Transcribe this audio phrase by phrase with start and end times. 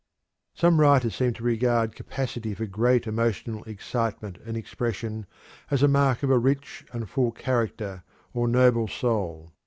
[0.55, 5.27] Some writers seem to regard capacity for great emotional excitement and expression
[5.69, 8.01] as a mark of a rich and full character
[8.33, 9.53] or noble soul.